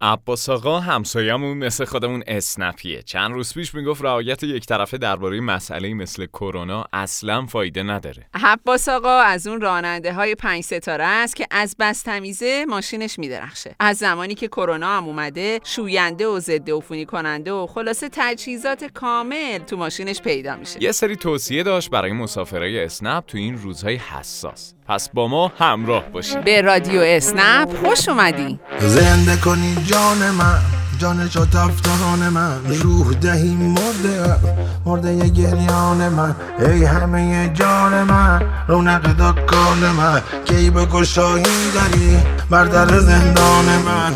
عباس 0.00 0.48
آقا 0.48 0.80
همسایه‌مون 0.80 1.56
مثل 1.56 1.84
خودمون 1.84 2.22
اسنپیه 2.26 3.02
چند 3.02 3.32
روز 3.32 3.54
پیش 3.54 3.74
می‌گفت 3.74 4.02
رعایت 4.02 4.42
یک 4.42 4.66
طرفه 4.66 4.98
درباره 4.98 5.40
مسئله 5.40 5.94
مثل 5.94 6.26
کرونا 6.26 6.84
اصلا 6.92 7.46
فایده 7.46 7.82
نداره. 7.82 8.26
عباس 8.34 8.88
آقا 8.88 9.18
از 9.18 9.46
اون 9.46 9.60
راننده 9.60 10.12
های 10.12 10.34
پنج 10.34 10.64
ستاره 10.64 11.04
است 11.04 11.36
که 11.36 11.46
از 11.50 11.76
بس 11.78 12.02
تمیزه 12.02 12.64
ماشینش 12.68 13.18
میدرخشه. 13.18 13.74
از 13.80 13.96
زمانی 13.96 14.34
که 14.34 14.48
کرونا 14.48 14.96
هم 14.96 15.04
اومده 15.04 15.60
شوینده 15.64 16.26
و 16.26 16.40
ضد 16.40 16.70
عفونی 16.70 17.04
کننده 17.04 17.52
و 17.52 17.66
خلاصه 17.66 18.08
تجهیزات 18.12 18.84
کامل 18.84 19.58
تو 19.58 19.76
ماشینش 19.76 20.20
پیدا 20.20 20.56
میشه. 20.56 20.82
یه 20.82 20.92
سری 20.92 21.16
توصیه 21.16 21.62
داشت 21.62 21.90
برای 21.90 22.12
مسافرای 22.12 22.84
اسنپ 22.84 23.24
تو 23.26 23.38
این 23.38 23.58
روزهای 23.58 23.96
حساس. 23.96 24.74
پس 24.88 25.08
با 25.08 25.28
ما 25.28 25.52
همراه 25.58 26.08
باشید. 26.08 26.44
به 26.44 26.60
رادیو 26.60 27.00
اسنپ 27.00 27.76
خوش 27.76 28.08
اومدی 28.08 28.60
زنده 28.80 29.36
کنی 29.44 29.76
جان 29.94 30.30
من 30.30 30.58
جان 30.98 31.28
چو 31.28 31.44
تفتان 31.44 32.28
من. 32.28 32.64
روح 32.82 33.14
دهی 33.14 33.54
مرده 33.54 34.36
مرده 34.86 35.28
گریان 35.28 36.08
من. 36.08 36.34
ای 36.58 36.84
همه 36.84 37.50
جان 37.54 38.02
من 38.02 38.42
رونق 38.68 39.02
دکان 39.02 39.78
من. 39.78 40.22
کی 40.44 40.70
به 40.70 40.86
داری؟ 41.74 42.18
بر 42.50 42.64
در 42.64 42.98
زندان 43.00 43.64
من. 43.64 44.12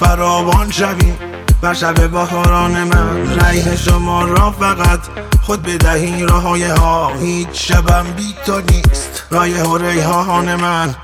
فراوان 0.00 0.70
شوی 0.70 1.12
بر 1.62 1.74
شب 1.74 2.10
بهاران 2.10 2.84
من. 2.84 3.40
ریح 3.40 3.76
شما 3.76 4.24
را 4.24 4.50
فقط 4.50 5.00
خود 5.42 5.62
بدهی 5.62 6.22
راه 6.22 6.42
های 6.42 6.64
ها. 6.64 7.12
هیچ 7.20 7.48
شبم 7.52 8.06
بی 8.16 8.34
تو 8.46 8.60
نیست. 8.60 9.24
رایه 9.30 9.62
و 9.62 9.76
ریحان 9.76 10.54
من. 10.54 10.94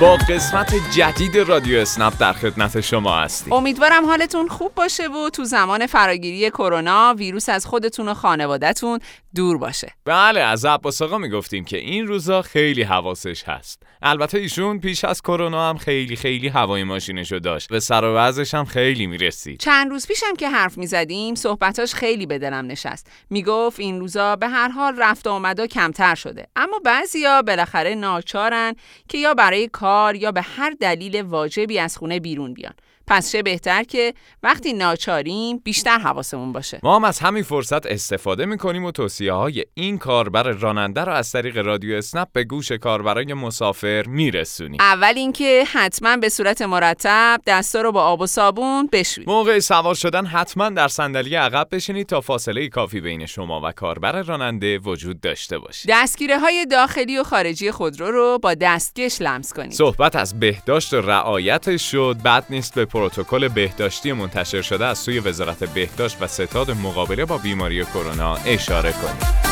با 0.00 0.16
قسمت 0.16 0.74
جدید 0.96 1.36
رادیو 1.36 1.78
اسنپ 1.78 2.18
در 2.18 2.32
خدمت 2.32 2.80
شما 2.80 3.16
هستیم. 3.16 3.52
امیدوارم 3.52 4.06
حالتون 4.06 4.48
خوب 4.48 4.74
باشه 4.74 5.08
و 5.08 5.30
تو 5.30 5.44
زمان 5.44 5.86
فراگیری 5.86 6.50
کرونا 6.50 7.14
ویروس 7.18 7.48
از 7.48 7.66
خودتون 7.66 8.08
و 8.08 8.14
خانوادهتون 8.14 8.98
دور 9.34 9.58
باشه. 9.58 9.92
بله 10.04 10.40
از 10.40 10.64
عباس 10.64 11.02
آقا 11.02 11.18
می‌گفتیم 11.18 11.64
که 11.64 11.78
این 11.78 12.06
روزا 12.06 12.42
خیلی 12.42 12.82
حواسش 12.82 13.44
هست. 13.44 13.82
البته 14.02 14.38
ایشون 14.38 14.80
پیش 14.80 15.04
از 15.04 15.22
کرونا 15.22 15.68
هم 15.68 15.76
خیلی 15.76 16.16
خیلی 16.16 16.48
هوای 16.48 16.84
ماشینشو 16.84 17.38
داشت 17.38 17.72
و 17.72 17.80
سر 17.80 18.04
و 18.04 18.16
وضعش 18.16 18.54
هم 18.54 18.64
خیلی 18.64 19.06
می‌رسید. 19.06 19.60
چند 19.60 19.90
روز 19.90 20.06
پیشم 20.06 20.36
که 20.38 20.48
حرف 20.48 20.78
می‌زدیم 20.78 21.34
صحبتاش 21.34 21.94
خیلی 21.94 22.26
به 22.26 22.38
دلم 22.38 22.66
نشست. 22.66 23.06
می‌گفت 23.30 23.80
این 23.80 24.00
روزا 24.00 24.36
به 24.36 24.48
هر 24.48 24.68
حال 24.68 24.94
رفت 24.98 25.26
و 25.26 25.30
آمدا 25.30 25.66
کمتر 25.66 26.14
شده. 26.14 26.46
اما 26.56 26.80
بعضیا 26.84 27.42
بالاخره 27.42 27.94
ناچارن 27.94 28.74
که 29.08 29.18
یا 29.18 29.34
برای 29.34 29.68
کار 29.68 29.85
یا 30.14 30.32
به 30.32 30.42
هر 30.42 30.76
دلیل 30.80 31.22
واجبی 31.22 31.78
از 31.78 31.96
خونه 31.96 32.20
بیرون 32.20 32.54
بیان. 32.54 32.74
پس 33.06 33.32
چه 33.32 33.42
بهتر 33.42 33.82
که 33.82 34.14
وقتی 34.42 34.72
ناچاریم 34.72 35.58
بیشتر 35.58 35.98
حواسمون 35.98 36.52
باشه. 36.52 36.80
ما 36.82 36.96
هم 36.96 37.04
از 37.04 37.18
همین 37.18 37.42
فرصت 37.42 37.86
استفاده 37.86 38.46
می‌کنیم 38.46 38.84
و 38.84 38.90
توصیه 38.90 39.32
های 39.32 39.64
این 39.74 39.98
کاربر 39.98 40.42
راننده 40.42 41.04
رو 41.04 41.12
از 41.12 41.32
طریق 41.32 41.56
رادیو 41.58 41.96
اسنپ 41.96 42.28
به 42.32 42.44
گوش 42.44 42.72
کاربرای 42.72 43.34
مسافر 43.34 44.04
میرسونیم. 44.06 44.80
اول 44.80 45.12
اینکه 45.16 45.64
حتما 45.72 46.16
به 46.16 46.28
صورت 46.28 46.62
مرتب 46.62 47.40
دستا 47.46 47.80
رو 47.80 47.92
با 47.92 48.02
آب 48.02 48.20
و 48.20 48.26
صابون 48.26 48.88
بشویید. 48.92 49.30
موقع 49.30 49.58
سوار 49.58 49.94
شدن 49.94 50.26
حتما 50.26 50.68
در 50.68 50.88
صندلی 50.88 51.34
عقب 51.34 51.68
بشینید 51.72 52.06
تا 52.06 52.20
فاصله 52.20 52.68
کافی 52.68 53.00
بین 53.00 53.26
شما 53.26 53.60
و 53.64 53.72
کاربر 53.72 54.22
راننده 54.22 54.78
وجود 54.78 55.20
داشته 55.20 55.58
باشید 55.58 55.90
دستگیره 55.90 56.38
های 56.38 56.66
داخلی 56.70 57.18
و 57.18 57.22
خارجی 57.22 57.70
خودرو 57.70 58.10
رو 58.10 58.38
با 58.42 58.54
دستکش 58.54 59.20
لمس 59.20 59.52
کنید. 59.52 59.72
صحبت 59.72 60.16
از 60.16 60.40
بهداشت 60.40 60.94
و 60.94 61.00
رعایتش 61.00 61.90
شد 61.90 62.16
بد 62.24 62.44
نیست 62.50 62.74
به 62.74 62.84
پروتکل 62.96 63.48
بهداشتی 63.48 64.12
منتشر 64.12 64.62
شده 64.62 64.86
از 64.86 64.98
سوی 64.98 65.20
وزارت 65.20 65.64
بهداشت 65.64 66.16
و 66.20 66.26
ستاد 66.26 66.70
مقابله 66.70 67.24
با 67.24 67.38
بیماری 67.38 67.84
کرونا 67.84 68.36
اشاره 68.36 68.92
کنید. 68.92 69.46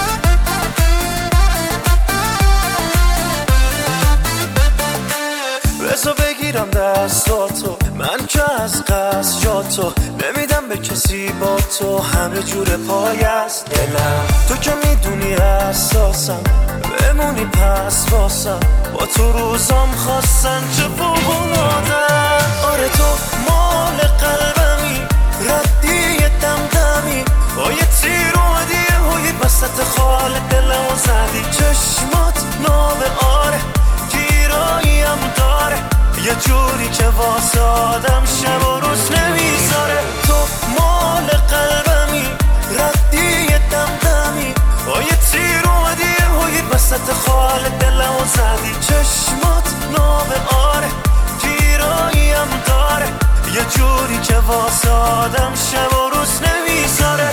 بزا 5.93 6.13
بگیرم 6.13 6.71
دستاتو. 6.71 7.77
من 7.99 8.27
که 8.29 8.63
از 8.63 8.85
قصد 8.85 9.45
جاتو 9.45 9.93
نمیدم 10.11 10.69
به 10.69 10.77
کسی 10.77 11.29
با 11.41 11.57
تو. 11.79 11.99
همه 11.99 12.43
جور 12.43 12.77
پای 12.77 13.21
است 13.21 13.71
دلم. 13.71 14.27
تو 14.49 14.57
که 14.57 14.73
می‌دونی 14.85 15.35
اساسم 15.35 16.43
بمونی 17.15 17.45
پس 17.45 18.13
واسم 18.13 18.61
با 18.95 19.07
تو 19.07 19.33
روزام 19.33 19.91
خواستن 19.91 20.61
چه 20.77 20.83
فوقلادن 20.83 22.47
آره 22.73 22.89
تو 22.89 23.05
مال 23.49 23.97
قلبمی 23.97 24.54
وسط 46.95 47.13
خال 47.13 47.69
دلم 47.81 48.17
و 48.17 48.25
زدی 48.25 48.75
چشمات 48.81 49.69
ناب 49.93 50.27
آره. 50.75 50.89
گیراییم 51.43 52.49
داره. 52.67 53.07
یه 53.55 53.65
جوری 53.65 54.19
که 54.19 54.39
واسه 54.39 54.91
آدم 54.91 55.53
شب 55.55 55.99
و 55.99 56.11
روز 56.11 56.41
نمی‌ذاره. 56.43 57.31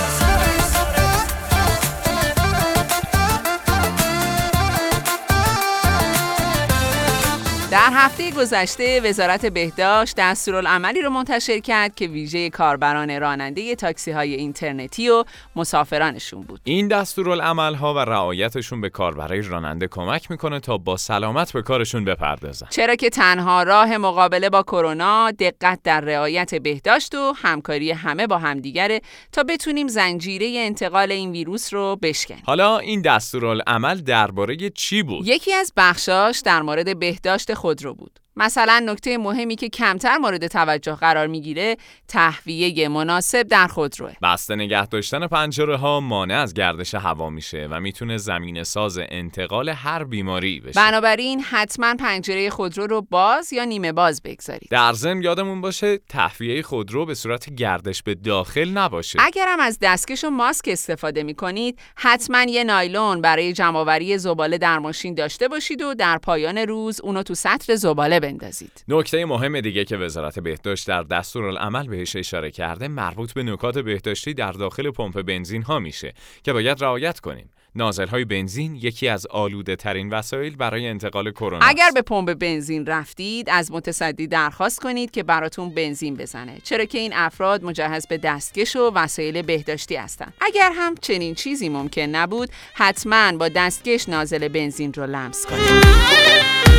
در 7.71 7.89
هفته 7.93 8.31
گذشته 8.31 9.01
وزارت 9.01 9.45
بهداشت 9.45 10.15
دستورالعملی 10.17 11.01
رو 11.01 11.09
منتشر 11.09 11.59
کرد 11.59 11.95
که 11.95 12.07
ویژه 12.07 12.49
کاربران 12.49 13.19
راننده 13.19 13.75
تاکسی 13.75 14.11
های 14.11 14.35
اینترنتی 14.35 15.09
و 15.09 15.23
مسافرانشون 15.55 16.41
بود. 16.41 16.61
این 16.63 16.87
دستورالعمل 16.87 17.73
ها 17.73 17.93
و 17.93 17.97
رعایتشون 17.97 18.81
به 18.81 18.89
کاربرای 18.89 19.41
راننده 19.41 19.87
کمک 19.87 20.31
می‌کنه 20.31 20.59
تا 20.59 20.77
با 20.77 20.97
سلامت 20.97 21.53
به 21.53 21.61
کارشون 21.61 22.05
بپردازن. 22.05 22.67
چرا 22.69 22.95
که 22.95 23.09
تنها 23.09 23.63
راه 23.63 23.97
مقابله 23.97 24.49
با 24.49 24.63
کرونا 24.63 25.31
دقت 25.31 25.79
در 25.83 26.01
رعایت 26.01 26.55
بهداشت 26.55 27.15
و 27.15 27.33
همکاری 27.37 27.91
همه 27.91 28.27
با 28.27 28.37
همدیگره 28.37 29.01
تا 29.31 29.43
بتونیم 29.43 29.87
زنجیره 29.87 30.53
انتقال 30.57 31.11
این 31.11 31.31
ویروس 31.31 31.73
رو 31.73 31.95
بشکنیم. 32.01 32.43
حالا 32.45 32.77
این 32.77 33.01
دستورالعمل 33.01 34.01
درباره 34.01 34.69
چی 34.69 35.03
بود؟ 35.03 35.27
یکی 35.27 35.53
از 35.53 35.73
بخشاش 35.77 36.39
در 36.39 36.61
مورد 36.61 36.99
بهداشت 36.99 37.53
خودرو 37.61 37.93
بود. 37.93 38.19
مثلا 38.41 38.83
نکته 38.85 39.17
مهمی 39.17 39.55
که 39.55 39.69
کمتر 39.69 40.17
مورد 40.17 40.47
توجه 40.47 40.95
قرار 40.95 41.27
می‌گیره 41.27 41.77
تهویه 42.07 42.87
مناسب 42.87 43.43
در 43.43 43.67
خودروه. 43.67 44.13
بسته 44.21 44.55
نگه 44.55 44.85
داشتن 44.85 45.27
پنجره 45.27 45.77
ها 45.77 45.99
مانع 45.99 46.35
از 46.35 46.53
گردش 46.53 46.95
هوا 46.95 47.29
میشه 47.29 47.67
و 47.71 47.79
می‌تونه 47.79 48.17
زمین 48.17 48.63
ساز 48.63 48.99
انتقال 49.09 49.69
هر 49.69 50.03
بیماری 50.03 50.59
بشه. 50.59 50.79
بنابراین 50.79 51.41
حتما 51.41 51.95
پنجره 51.99 52.49
خودرو 52.49 52.87
رو 52.87 53.01
باز 53.01 53.53
یا 53.53 53.63
نیمه 53.63 53.91
باز 53.91 54.21
بگذارید. 54.23 54.67
در 54.71 54.93
ضمن 54.93 55.21
یادمون 55.21 55.61
باشه 55.61 55.97
تهویه 55.97 56.61
خودرو 56.61 57.05
به 57.05 57.15
صورت 57.15 57.49
گردش 57.55 58.03
به 58.03 58.15
داخل 58.15 58.69
نباشه. 58.69 59.19
اگرم 59.21 59.59
از 59.59 59.77
دستکش 59.81 60.23
و 60.23 60.29
ماسک 60.29 60.65
استفاده 60.67 61.23
می‌کنید 61.23 61.79
حتما 61.95 62.43
یه 62.43 62.63
نایلون 62.63 63.21
برای 63.21 63.53
جمعآوری 63.53 64.17
زباله 64.17 64.57
در 64.57 64.79
ماشین 64.79 65.15
داشته 65.15 65.47
باشید 65.47 65.81
و 65.81 65.93
در 65.93 66.17
پایان 66.17 66.57
روز 66.57 67.01
اونو 67.01 67.23
تو 67.23 67.35
سطل 67.35 67.75
زباله 67.75 68.19
بندازید. 68.31 68.83
نکته 68.87 69.25
مهم 69.25 69.61
دیگه 69.61 69.85
که 69.85 69.97
وزارت 69.97 70.39
بهداشت 70.39 70.87
در 70.87 71.03
دستورالعمل 71.03 71.87
بهش 71.87 72.15
اشاره 72.15 72.51
کرده 72.51 72.87
مربوط 72.87 73.33
به 73.33 73.43
نکات 73.43 73.77
بهداشتی 73.77 74.33
در 74.33 74.51
داخل 74.51 74.91
پمپ 74.91 75.21
بنزین 75.21 75.61
ها 75.63 75.79
میشه 75.79 76.13
که 76.43 76.53
باید 76.53 76.83
رعایت 76.83 77.19
کنیم. 77.19 77.49
نازل 77.75 78.07
های 78.07 78.25
بنزین 78.25 78.75
یکی 78.75 79.07
از 79.07 79.27
آلوده 79.27 79.75
ترین 79.75 80.09
وسایل 80.09 80.55
برای 80.55 80.87
انتقال 80.87 81.31
کرونا 81.31 81.65
اگر 81.65 81.91
به 81.93 82.01
پمپ 82.01 82.33
بنزین 82.33 82.85
رفتید 82.85 83.49
از 83.49 83.71
متصدی 83.71 84.27
درخواست 84.27 84.81
کنید 84.81 85.11
که 85.11 85.23
براتون 85.23 85.69
بنزین 85.69 86.15
بزنه 86.15 86.57
چرا 86.63 86.85
که 86.85 86.97
این 86.97 87.13
افراد 87.13 87.63
مجهز 87.63 88.07
به 88.07 88.17
دستکش 88.17 88.75
و 88.75 88.91
وسایل 88.95 89.41
بهداشتی 89.41 89.95
هستند 89.95 90.33
اگر 90.41 90.71
هم 90.75 90.95
چنین 90.95 91.35
چیزی 91.35 91.69
ممکن 91.69 92.01
نبود 92.01 92.49
حتما 92.73 93.37
با 93.37 93.49
دستکش 93.49 94.09
نازل 94.09 94.47
بنزین 94.47 94.93
رو 94.93 95.05
لمس 95.05 95.45
کنید 95.45 96.70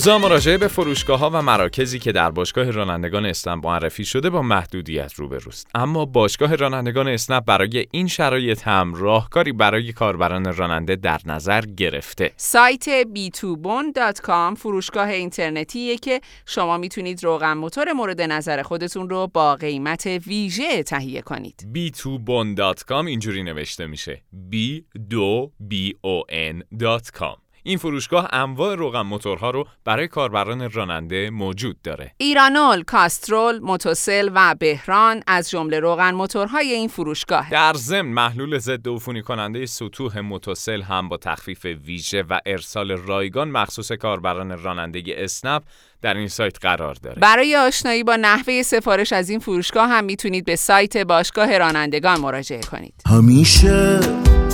روزا 0.00 0.18
مراجعه 0.18 0.58
به 0.58 0.68
فروشگاه 0.68 1.18
ها 1.18 1.30
و 1.30 1.42
مراکزی 1.42 1.98
که 1.98 2.12
در 2.12 2.30
باشگاه 2.30 2.70
رانندگان 2.70 3.26
اسنپ 3.26 3.66
معرفی 3.66 4.04
شده 4.04 4.30
با 4.30 4.42
محدودیت 4.42 5.12
روبروست. 5.14 5.66
اما 5.74 6.04
باشگاه 6.04 6.54
رانندگان 6.56 7.08
اسنپ 7.08 7.44
برای 7.44 7.86
این 7.90 8.06
شرایط 8.06 8.68
هم 8.68 8.94
راهکاری 8.94 9.52
برای 9.52 9.92
کاربران 9.92 10.56
راننده 10.56 10.96
در 10.96 11.20
نظر 11.26 11.60
گرفته. 11.60 12.32
سایت 12.36 13.02
b2bon.com 13.02 14.54
فروشگاه 14.56 15.08
اینترنتیه 15.08 15.96
که 15.96 16.20
شما 16.46 16.78
می‌تونید 16.78 17.24
روغن 17.24 17.52
موتور 17.52 17.92
مورد 17.92 18.20
نظر 18.20 18.62
خودتون 18.62 19.10
رو 19.10 19.26
با 19.26 19.54
قیمت 19.54 20.06
ویژه 20.06 20.82
تهیه 20.82 21.22
کنید. 21.22 21.68
b2bon.com 21.74 23.06
اینجوری 23.06 23.42
نوشته 23.42 23.86
میشه. 23.86 24.22
b 24.52 24.56
2 25.10 25.52
b 25.70 25.74
o 26.06 26.32
n.com 26.32 27.49
این 27.62 27.78
فروشگاه 27.78 28.28
انواع 28.32 28.74
روغن 28.74 29.00
موتورها 29.00 29.50
رو 29.50 29.64
برای 29.84 30.08
کاربران 30.08 30.70
راننده 30.70 31.30
موجود 31.30 31.82
داره. 31.82 32.14
ایرانول، 32.18 32.82
کاسترول، 32.82 33.58
موتوسل 33.58 34.30
و 34.34 34.54
بهران 34.54 35.22
از 35.26 35.50
جمله 35.50 35.80
روغن 35.80 36.14
موتورهای 36.14 36.72
این 36.72 36.88
فروشگاه. 36.88 37.50
در 37.50 37.72
ضمن 37.76 38.12
محلول 38.12 38.58
ضد 38.58 38.88
عفونی 38.88 39.22
کننده 39.22 39.66
سطوح 39.66 40.20
موتوسل 40.20 40.82
هم 40.82 41.08
با 41.08 41.16
تخفیف 41.16 41.64
ویژه 41.64 42.22
و 42.22 42.38
ارسال 42.46 42.90
رایگان 42.90 43.50
مخصوص 43.50 43.92
کاربران 43.92 44.62
راننده 44.62 45.02
اسنپ 45.08 45.62
در 46.02 46.14
این 46.14 46.28
سایت 46.28 46.58
قرار 46.60 46.94
داره. 46.94 47.20
برای 47.20 47.56
آشنایی 47.56 48.04
با 48.04 48.16
نحوه 48.16 48.62
سفارش 48.62 49.12
از 49.12 49.30
این 49.30 49.38
فروشگاه 49.38 49.88
هم 49.88 50.04
می‌تونید 50.04 50.44
به 50.44 50.56
سایت 50.56 50.96
باشگاه 50.96 51.58
رانندگان 51.58 52.20
مراجعه 52.20 52.60
کنید. 52.60 52.94
همیشه 53.06 54.00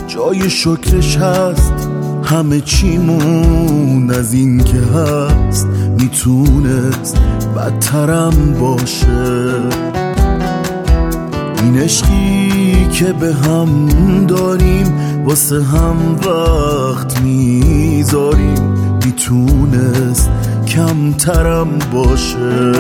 جای 0.06 0.50
شکرش 0.50 1.16
هست 1.16 1.95
همه 2.26 2.60
چیمون 2.60 4.10
از 4.10 4.34
این 4.34 4.64
که 4.64 4.78
هست 4.78 5.66
می‌تونست 5.98 7.16
بدترم 7.56 8.56
باشه. 8.60 9.52
این 11.62 11.78
عشقی 11.78 12.88
که 12.92 13.12
به 13.12 13.34
هم 13.34 13.68
داریم 14.26 14.94
واسه 15.24 15.62
هم 15.64 15.96
وقت 16.26 17.20
می‌ذاریم. 17.20 18.74
می‌تونست 19.04 20.30
کمترم 20.68 21.68
باشه. 21.92 22.72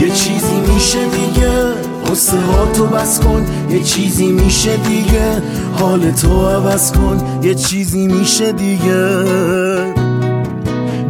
یه 0.00 0.10
چیزی 0.10 0.56
میشه 0.74 0.98
دیگه. 0.98 1.85
قصه 2.16 2.40
ها 2.40 2.66
تو 2.66 2.86
بس 2.86 3.20
کن 3.20 3.46
یه 3.70 3.82
چیزی 3.82 4.26
میشه 4.26 4.76
دیگه. 4.76 5.42
حال 5.72 6.10
تو 6.10 6.46
عوض 6.48 6.92
کن 6.92 7.20
یه 7.42 7.54
چیزی 7.54 8.06
میشه 8.06 8.52
دیگه. 8.52 9.06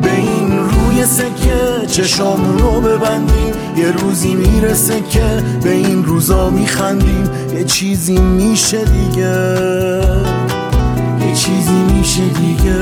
به 0.03 0.12
این 0.17 0.58
روی 0.58 1.05
سکه 1.05 1.87
چشامون 1.87 2.58
رو 2.58 2.81
ببندیم 2.81 3.55
یه 3.76 3.93
روزی 3.93 4.35
می‌رسه 4.35 5.00
که 5.11 5.44
به 5.62 5.70
این 5.73 6.05
روزا 6.05 6.50
میخندیم. 6.50 7.31
یه 7.55 7.64
چیزی 7.64 8.19
میشه 8.19 8.85
دیگه. 8.85 9.37
یه 11.20 11.35
چیزی 11.35 11.82
میشه 11.99 12.23
دیگه. 12.23 12.75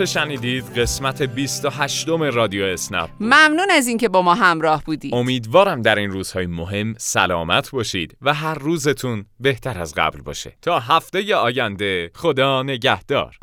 آنچه 0.00 0.12
شنیدید؟ 0.12 0.64
قسمت 0.78 1.22
28 1.22 2.08
رادیو 2.08 2.64
اسنپ. 2.64 3.10
ممنون 3.20 3.70
از 3.70 3.86
اینکه 3.86 4.08
با 4.08 4.22
ما 4.22 4.34
همراه 4.34 4.82
بودید. 4.84 5.14
امیدوارم 5.14 5.82
در 5.82 5.94
این 5.94 6.10
روزهای 6.10 6.46
مهم 6.46 6.94
سلامت 6.98 7.70
باشید 7.70 8.16
و 8.22 8.34
هر 8.34 8.54
روزتون 8.54 9.24
بهتر 9.40 9.78
از 9.78 9.94
قبل 9.94 10.20
باشه. 10.20 10.52
تا 10.62 10.78
هفته 10.78 11.34
آینده 11.34 12.10
خدا 12.14 12.62
نگهدار. 12.62 13.36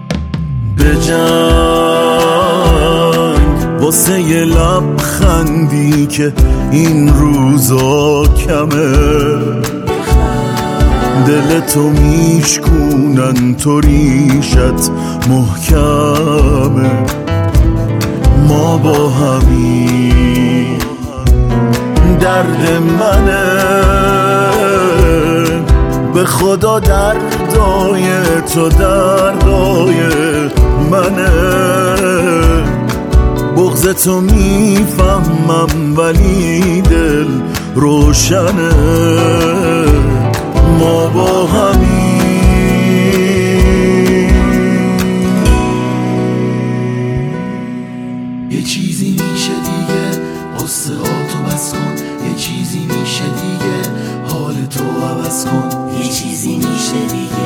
به 0.78 0.96
جنگ 0.96 1.25
واسه 3.81 4.22
یه 4.22 4.46
لبخندی 4.46 6.08
که 6.08 6.34
این 6.72 7.13
روزا 7.13 8.24
کمه. 8.28 9.85
دل 11.27 11.59
تو 11.59 11.89
میشکونن 11.89 13.56
تو 13.56 13.79
ریشت 13.79 14.91
محکمه. 15.29 16.91
ما 18.47 18.77
با 18.77 19.09
همین 19.09 20.77
درد 22.19 22.81
منه. 23.00 23.45
به 26.13 26.25
خدا 26.25 26.79
دردای 26.79 28.03
تو 28.53 28.69
دردای 28.69 29.95
منه. 30.91 31.29
بغز 33.57 33.88
تو 33.88 34.21
می‌فهمم 34.21 35.97
ولی 35.97 36.81
دل 36.81 37.27
روشنه. 37.75 38.71
ما 40.80 41.07
با 41.07 41.45
همین 41.45 42.16
یه 48.50 48.63
چیزی 48.63 49.12
میشه 49.12 49.54
دیگه 49.54 50.22
قصه 50.60 50.94
تو 50.94 51.44
بس 51.44 51.74
کن. 51.74 51.95
یه 52.27 52.36
چیزی 52.36 52.80
میشه 52.80 53.24
دیگه 53.24 53.89
حال 54.27 54.66
تو 54.66 54.83
عوض 54.83 55.45
کن. 55.45 55.69
یه 55.98 56.04
چیزی 56.10 56.56
میشه 56.56 57.00
دیگه. 57.12 57.44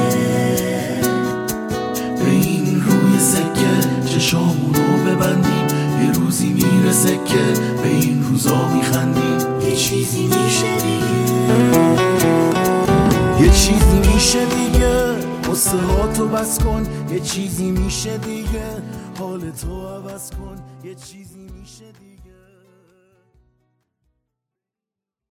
چیزی 13.52 14.00
میشه 14.14 14.46
دیگه. 14.46 15.14
قصه 15.52 15.78
ها 15.78 16.14
تو 16.14 16.28
بس 16.28 16.60
کن 16.60 16.88
یه 17.12 17.20
چیزی 17.20 17.72
میشه 17.72 18.18
دیگه. 18.18 18.82
حال 19.20 19.52
تو 19.52 19.88
عوض 19.88 20.32
کن 20.32 20.56
یه 20.84 20.96
چیزی 20.96 21.48
میشه 21.60 21.86
دیگه. 21.86 22.09